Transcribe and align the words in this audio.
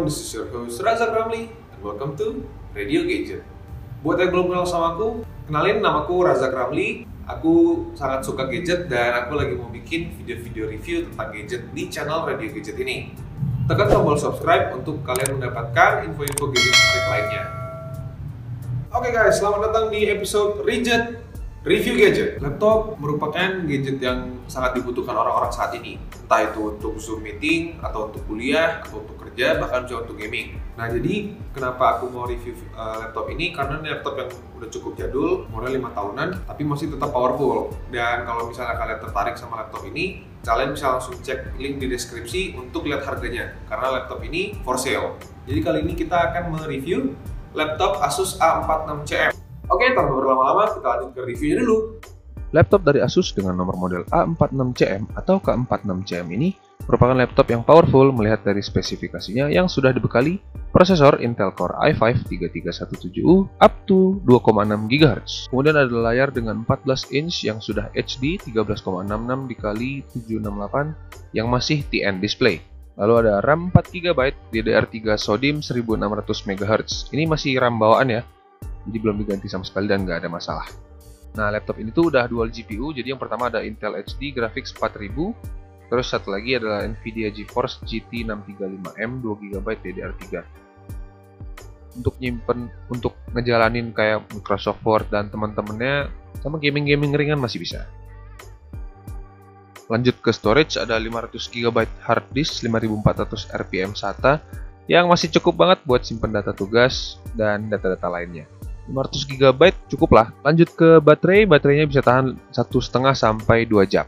everyone, 0.00 0.08
this 0.08 0.24
is 0.24 0.32
your 0.32 0.48
host 0.48 0.80
Razak 0.80 1.12
Ramli 1.12 1.52
and 1.52 1.80
welcome 1.84 2.16
to 2.16 2.40
Radio 2.72 3.04
Gadget. 3.04 3.44
Buat 4.00 4.24
yang 4.24 4.30
belum 4.32 4.46
kenal 4.48 4.64
sama 4.64 4.96
aku, 4.96 5.28
kenalin 5.44 5.84
namaku 5.84 6.24
Razak 6.24 6.56
Ramli. 6.56 7.04
Aku 7.28 7.84
sangat 7.92 8.24
suka 8.24 8.48
gadget 8.48 8.88
dan 8.88 9.12
aku 9.12 9.36
lagi 9.36 9.60
mau 9.60 9.68
bikin 9.68 10.08
video-video 10.16 10.72
review 10.72 11.04
tentang 11.04 11.36
gadget 11.36 11.62
di 11.76 11.92
channel 11.92 12.24
Radio 12.24 12.48
Gadget 12.48 12.80
ini. 12.80 13.12
Tekan 13.68 13.92
tombol 13.92 14.16
subscribe 14.16 14.72
untuk 14.72 15.04
kalian 15.04 15.36
mendapatkan 15.36 16.08
info-info 16.08 16.48
gadget 16.48 16.74
menarik 16.80 17.06
lainnya. 17.12 17.44
Oke 18.96 19.08
guys, 19.12 19.36
selamat 19.36 19.68
datang 19.68 19.86
di 19.92 20.00
episode 20.08 20.64
Rigid 20.64 21.29
Review 21.60 21.92
gadget. 22.00 22.40
Laptop 22.40 22.96
merupakan 22.96 23.68
gadget 23.68 24.00
yang 24.00 24.40
sangat 24.48 24.80
dibutuhkan 24.80 25.12
orang-orang 25.12 25.52
saat 25.52 25.76
ini. 25.76 26.00
Entah 26.24 26.48
itu 26.48 26.72
untuk 26.72 26.96
Zoom 26.96 27.20
meeting, 27.20 27.76
atau 27.84 28.08
untuk 28.08 28.24
kuliah, 28.24 28.80
atau 28.80 29.04
untuk 29.04 29.20
kerja, 29.20 29.60
bahkan 29.60 29.84
juga 29.84 30.08
untuk 30.08 30.16
gaming. 30.16 30.56
Nah, 30.80 30.88
jadi 30.88 31.36
kenapa 31.52 32.00
aku 32.00 32.08
mau 32.08 32.24
review 32.24 32.56
uh, 32.72 33.04
laptop 33.04 33.28
ini? 33.28 33.52
Karena 33.52 33.76
ini 33.76 33.92
laptop 33.92 34.16
yang 34.16 34.32
udah 34.56 34.68
cukup 34.72 34.92
jadul, 34.96 35.44
umurnya 35.52 35.84
5 35.84 35.98
tahunan, 36.00 36.28
tapi 36.48 36.62
masih 36.64 36.96
tetap 36.96 37.12
powerful. 37.12 37.76
Dan 37.92 38.24
kalau 38.24 38.48
misalnya 38.48 38.80
kalian 38.80 39.00
tertarik 39.04 39.36
sama 39.36 39.60
laptop 39.60 39.84
ini, 39.84 40.24
kalian 40.40 40.72
bisa 40.72 40.96
langsung 40.96 41.20
cek 41.20 41.60
link 41.60 41.76
di 41.76 41.92
deskripsi 41.92 42.56
untuk 42.56 42.88
lihat 42.88 43.04
harganya. 43.04 43.52
Karena 43.68 44.00
laptop 44.00 44.24
ini 44.24 44.56
for 44.64 44.80
sale. 44.80 45.20
Jadi 45.44 45.60
kali 45.60 45.84
ini 45.84 45.92
kita 45.92 46.32
akan 46.32 46.56
mereview 46.56 47.12
laptop 47.52 48.00
Asus 48.00 48.40
A46CM. 48.40 49.36
Oke, 49.70 49.86
tanpa 49.94 50.10
berlama-lama 50.60 50.76
kita 50.76 50.88
lanjut 50.92 51.10
ke 51.16 51.20
reviewnya 51.24 51.56
dulu. 51.64 51.78
Laptop 52.50 52.82
dari 52.82 52.98
Asus 52.98 53.30
dengan 53.30 53.54
nomor 53.54 53.78
model 53.78 54.02
A46CM 54.10 55.06
atau 55.14 55.38
K46CM 55.38 56.26
ini 56.34 56.50
merupakan 56.82 57.14
laptop 57.14 57.46
yang 57.46 57.62
powerful 57.62 58.10
melihat 58.10 58.42
dari 58.42 58.58
spesifikasinya 58.58 59.46
yang 59.54 59.70
sudah 59.70 59.94
dibekali 59.94 60.42
prosesor 60.74 61.22
Intel 61.22 61.54
Core 61.54 61.78
i5-3317U 61.94 63.46
up 63.62 63.74
to 63.86 64.18
2,6 64.26 64.66
GHz. 64.90 65.32
Kemudian 65.54 65.78
ada 65.78 65.94
layar 66.10 66.34
dengan 66.34 66.66
14 66.66 67.14
inch 67.14 67.46
yang 67.46 67.62
sudah 67.62 67.86
HD 67.94 68.42
13,66 68.42 69.06
dikali 69.46 70.02
768 70.10 71.38
yang 71.38 71.46
masih 71.46 71.86
TN 71.86 72.18
display. 72.18 72.58
Lalu 72.98 73.14
ada 73.30 73.38
RAM 73.46 73.70
4 73.70 73.94
GB 73.94 74.18
DDR3 74.50 75.14
SODIMM 75.14 75.62
1600 75.62 76.50
MHz. 76.50 77.14
Ini 77.14 77.30
masih 77.30 77.62
RAM 77.62 77.78
bawaan 77.78 78.10
ya, 78.10 78.26
jadi 78.88 78.98
belum 79.00 79.16
diganti 79.20 79.46
sama 79.50 79.64
sekali 79.66 79.90
dan 79.90 80.08
nggak 80.08 80.24
ada 80.24 80.30
masalah. 80.32 80.68
Nah, 81.36 81.52
laptop 81.54 81.78
ini 81.78 81.94
tuh 81.94 82.10
udah 82.10 82.26
dual 82.26 82.50
GPU, 82.50 82.90
jadi 82.90 83.14
yang 83.14 83.20
pertama 83.20 83.46
ada 83.46 83.62
Intel 83.62 83.94
HD 83.94 84.34
Graphics 84.34 84.74
4000, 84.74 85.30
terus 85.86 86.06
satu 86.10 86.34
lagi 86.34 86.58
adalah 86.58 86.82
Nvidia 86.82 87.30
GeForce 87.30 87.86
GT 87.86 88.26
635M 88.26 89.10
2GB 89.22 89.66
DDR3. 89.78 90.24
Untuk 91.98 92.14
nyimpen, 92.18 92.70
untuk 92.90 93.14
ngejalanin 93.34 93.94
kayak 93.94 94.26
Microsoft 94.34 94.82
Word 94.82 95.06
dan 95.10 95.30
teman-temannya, 95.30 96.10
sama 96.42 96.58
gaming-gaming 96.58 97.14
ringan 97.14 97.38
masih 97.38 97.62
bisa. 97.62 97.86
Lanjut 99.90 100.18
ke 100.22 100.30
storage, 100.30 100.78
ada 100.78 100.94
500GB 100.98 101.78
hard 102.06 102.26
disk 102.30 102.62
5400 102.62 103.50
RPM 103.50 103.90
SATA 103.94 104.38
yang 104.86 105.10
masih 105.10 105.30
cukup 105.38 105.66
banget 105.66 105.78
buat 105.86 106.02
simpen 106.02 106.30
data 106.30 106.54
tugas 106.54 107.18
dan 107.34 107.66
data-data 107.70 108.06
lainnya. 108.06 108.46
500 108.90 109.30
GB 109.30 109.60
cukup 109.94 110.10
lah. 110.12 110.26
Lanjut 110.42 110.68
ke 110.74 110.98
baterai, 110.98 111.46
baterainya 111.46 111.86
bisa 111.86 112.02
tahan 112.02 112.34
satu 112.50 112.82
setengah 112.82 113.14
sampai 113.14 113.64
2 113.64 113.86
jam. 113.86 114.04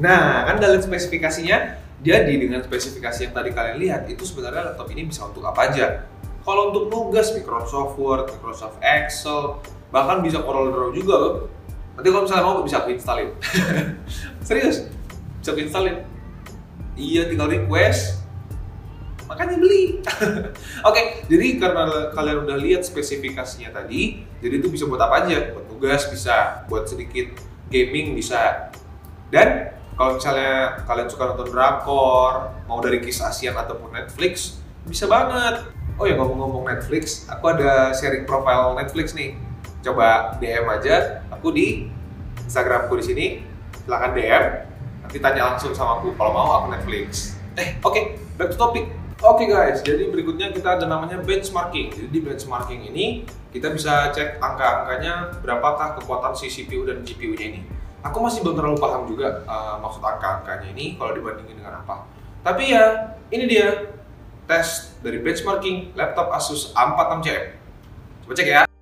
Nah, 0.00 0.48
kan 0.48 0.58
dalam 0.58 0.80
spesifikasinya, 0.80 1.78
jadi 2.02 2.34
dengan 2.34 2.64
spesifikasi 2.64 3.30
yang 3.30 3.34
tadi 3.36 3.54
kalian 3.54 3.76
lihat, 3.78 4.02
itu 4.10 4.26
sebenarnya 4.26 4.74
laptop 4.74 4.90
ini 4.90 5.06
bisa 5.06 5.28
untuk 5.28 5.46
apa 5.46 5.70
aja. 5.70 6.08
Kalau 6.44 6.74
untuk 6.74 6.90
nugas 6.90 7.32
Microsoft 7.32 7.96
Word, 7.96 8.28
Microsoft 8.28 8.76
Excel, 8.82 9.62
bahkan 9.88 10.20
bisa 10.20 10.42
Corel 10.42 10.74
Draw 10.74 10.90
juga 10.92 11.14
loh. 11.16 11.34
Nanti 11.94 12.08
kalau 12.10 12.22
misalnya 12.26 12.44
mau 12.44 12.60
bisa 12.66 12.84
installin. 12.90 13.30
Serius, 14.46 14.90
bisa 15.40 15.52
installin. 15.54 16.02
Iya, 16.98 17.30
tinggal 17.30 17.48
request, 17.48 18.23
makanya 19.26 19.56
beli. 19.56 20.00
Oke, 20.88 21.24
jadi 21.28 21.46
karena 21.56 22.12
kalian 22.12 22.38
udah 22.44 22.56
lihat 22.60 22.82
spesifikasinya 22.84 23.72
tadi, 23.72 24.24
jadi 24.40 24.60
itu 24.60 24.68
bisa 24.68 24.84
buat 24.84 25.00
apa 25.00 25.24
aja? 25.24 25.54
Buat 25.56 25.66
tugas 25.70 26.02
bisa, 26.12 26.64
buat 26.68 26.84
sedikit 26.84 27.34
gaming 27.72 28.12
bisa. 28.16 28.70
Dan 29.32 29.74
kalau 29.96 30.18
misalnya 30.18 30.84
kalian 30.84 31.08
suka 31.08 31.24
nonton 31.32 31.48
drakor, 31.50 32.52
mau 32.68 32.78
dari 32.84 33.00
kisah 33.00 33.30
ASEAN 33.30 33.56
ataupun 33.56 33.94
Netflix, 33.94 34.60
bisa 34.84 35.08
banget. 35.08 35.64
Oh 35.94 36.04
ya 36.04 36.18
ngomong-ngomong 36.18 36.66
Netflix, 36.66 37.30
aku 37.30 37.54
ada 37.54 37.94
sharing 37.94 38.26
profile 38.26 38.74
Netflix 38.74 39.14
nih. 39.14 39.38
Coba 39.84 40.36
DM 40.40 40.66
aja 40.66 41.22
aku 41.30 41.54
di 41.54 41.88
Instagramku 42.42 42.98
di 42.98 43.04
sini. 43.04 43.26
Silahkan 43.84 44.12
DM. 44.16 44.44
Nanti 45.04 45.18
tanya 45.20 45.54
langsung 45.54 45.76
sama 45.76 46.00
aku 46.00 46.16
kalau 46.16 46.32
mau 46.32 46.50
aku 46.64 46.66
Netflix. 46.72 47.36
Eh, 47.54 47.78
oke, 47.84 47.94
okay, 47.94 48.04
back 48.34 48.50
to 48.50 48.58
topic 48.58 49.03
Oke 49.24 49.48
okay 49.48 49.56
guys, 49.56 49.80
jadi 49.80 50.12
berikutnya 50.12 50.52
kita 50.52 50.76
ada 50.76 50.84
namanya 50.84 51.16
benchmarking. 51.16 51.88
Jadi 51.96 52.08
di 52.12 52.20
benchmarking 52.20 52.92
ini 52.92 53.24
kita 53.56 53.72
bisa 53.72 54.12
cek 54.12 54.36
angka-angkanya 54.36 55.40
berapakah 55.40 55.96
kekuatan 55.96 56.36
si 56.36 56.52
CPU 56.52 56.84
dan 56.84 57.00
GPU-nya 57.00 57.56
ini. 57.56 57.64
Aku 58.04 58.20
masih 58.20 58.44
belum 58.44 58.60
terlalu 58.60 58.76
paham 58.76 59.08
juga 59.08 59.40
uh, 59.48 59.80
maksud 59.80 60.04
angka-angkanya 60.04 60.76
ini 60.76 61.00
kalau 61.00 61.16
dibandingin 61.16 61.56
dengan 61.56 61.80
apa. 61.80 62.04
Tapi 62.44 62.76
ya, 62.76 63.16
ini 63.32 63.48
dia 63.48 63.96
tes 64.44 64.92
dari 65.00 65.16
benchmarking 65.24 65.96
laptop 65.96 66.28
Asus 66.28 66.76
A46CM. 66.76 67.56
Coba 68.28 68.32
cek 68.36 68.48
ya. 68.52 68.73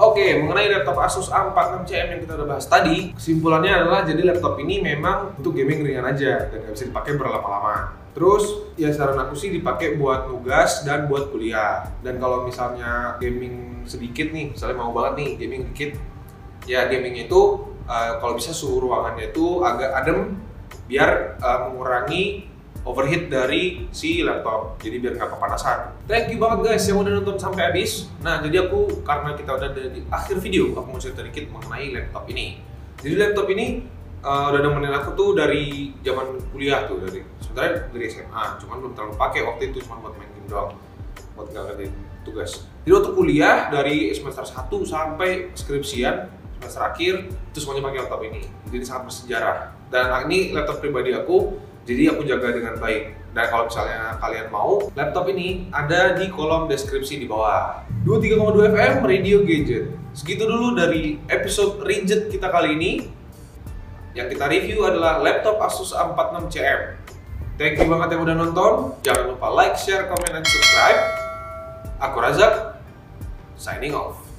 Oke, 0.00 0.40
mengenai 0.40 0.72
laptop 0.72 0.96
Asus 1.04 1.28
A46CM 1.28 2.16
yang 2.16 2.20
kita 2.24 2.32
udah 2.40 2.56
bahas 2.56 2.64
tadi, 2.64 3.12
kesimpulannya 3.12 3.84
adalah 3.84 4.00
jadi 4.08 4.32
laptop 4.32 4.56
ini 4.56 4.80
memang 4.80 5.36
untuk 5.36 5.52
gaming 5.52 5.84
ringan 5.84 6.08
aja 6.08 6.48
dan 6.48 6.64
nggak 6.64 6.72
bisa 6.72 6.88
dipakai 6.88 7.20
berlama-lama. 7.20 8.00
Terus 8.16 8.72
ya 8.80 8.88
saran 8.96 9.20
aku 9.20 9.36
sih 9.36 9.52
dipakai 9.52 10.00
buat 10.00 10.24
nugas 10.24 10.88
dan 10.88 11.04
buat 11.04 11.28
kuliah. 11.28 11.84
Dan 12.00 12.16
kalau 12.16 12.48
misalnya 12.48 13.20
gaming 13.20 13.84
sedikit 13.84 14.32
nih, 14.32 14.56
misalnya 14.56 14.80
mau 14.80 14.96
banget 14.96 15.20
nih 15.20 15.30
gaming 15.36 15.62
dikit, 15.68 16.00
ya 16.64 16.88
gaming 16.88 17.28
itu 17.28 17.40
uh, 17.84 18.16
kalau 18.24 18.40
bisa 18.40 18.56
suhu 18.56 18.80
ruangannya 18.80 19.36
itu 19.36 19.60
agak 19.60 20.00
adem 20.00 20.40
biar 20.88 21.36
uh, 21.44 21.68
mengurangi 21.68 22.49
overheat 22.84 23.28
dari 23.28 23.88
si 23.92 24.24
laptop. 24.24 24.80
Jadi 24.80 24.96
biar 25.00 25.20
nggak 25.20 25.30
kepanasan. 25.36 25.78
Thank 26.08 26.32
you 26.32 26.38
banget 26.40 26.72
guys 26.72 26.84
yang 26.88 26.98
udah 27.00 27.12
nonton 27.20 27.36
sampai 27.36 27.72
habis. 27.72 28.08
Nah 28.24 28.40
jadi 28.40 28.68
aku 28.68 29.04
karena 29.04 29.36
kita 29.36 29.50
udah 29.56 29.68
di 29.72 30.00
akhir 30.08 30.36
video 30.40 30.72
aku 30.76 30.88
mau 30.96 31.00
cerita 31.00 31.20
dikit 31.20 31.52
mengenai 31.52 31.92
laptop 31.92 32.24
ini. 32.32 32.60
Jadi 33.00 33.14
laptop 33.16 33.46
ini 33.52 33.84
uh, 34.24 34.52
udah 34.52 34.60
nemenin 34.60 34.92
aku 34.96 35.12
tuh 35.16 35.36
dari 35.36 35.92
zaman 36.04 36.40
kuliah 36.52 36.84
tuh 36.88 37.00
dari 37.00 37.20
sebenarnya 37.40 37.88
dari 37.92 38.04
SMA 38.08 38.44
cuman 38.64 38.76
belum 38.84 38.92
terlalu 38.96 39.14
pakai 39.16 39.40
waktu 39.44 39.62
itu 39.72 39.84
cuma 39.84 40.00
buat 40.00 40.14
main 40.16 40.30
game 40.36 40.48
doang 40.48 40.72
buat 41.36 41.48
nggak 41.52 41.64
ngerti 41.72 41.86
tugas. 42.24 42.68
Jadi 42.84 42.92
waktu 42.92 43.10
kuliah 43.16 43.56
dari 43.72 44.12
semester 44.12 44.44
1 44.44 44.68
sampai 44.84 45.30
skripsian 45.56 46.28
semester 46.60 46.82
akhir 46.84 47.32
itu 47.32 47.58
semuanya 47.58 47.88
pakai 47.88 47.98
laptop 48.04 48.20
ini. 48.28 48.44
Jadi 48.68 48.84
sangat 48.84 49.02
bersejarah. 49.08 49.56
Dan 49.90 50.06
ini 50.28 50.52
laptop 50.52 50.84
pribadi 50.84 51.16
aku 51.16 51.56
jadi 51.88 52.12
aku 52.12 52.22
jaga 52.28 52.52
dengan 52.52 52.76
baik. 52.76 53.20
Dan 53.30 53.46
kalau 53.46 53.70
misalnya 53.70 54.18
kalian 54.18 54.46
mau, 54.50 54.90
laptop 54.98 55.30
ini 55.30 55.70
ada 55.70 56.18
di 56.18 56.26
kolom 56.34 56.66
deskripsi 56.66 57.22
di 57.22 57.26
bawah. 57.30 57.86
23,2 58.02 58.74
FM 58.74 58.94
Radio 59.06 59.46
Gadget. 59.46 59.86
Segitu 60.10 60.50
dulu 60.50 60.74
dari 60.74 61.22
episode 61.30 61.78
Rigid 61.86 62.26
kita 62.34 62.50
kali 62.50 62.74
ini. 62.74 62.92
Yang 64.18 64.34
kita 64.34 64.50
review 64.50 64.82
adalah 64.82 65.22
laptop 65.22 65.62
Asus 65.62 65.94
A46CM. 65.94 66.98
Thank 67.54 67.78
you 67.78 67.86
banget 67.86 68.18
yang 68.18 68.26
udah 68.26 68.36
nonton. 68.40 68.72
Jangan 69.06 69.36
lupa 69.36 69.46
like, 69.54 69.78
share, 69.78 70.10
comment, 70.10 70.32
dan 70.34 70.42
subscribe. 70.42 71.00
Aku 72.02 72.16
Razak, 72.18 72.82
signing 73.54 73.94
off. 73.94 74.29